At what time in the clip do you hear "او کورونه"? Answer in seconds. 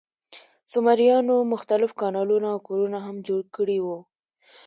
2.53-2.99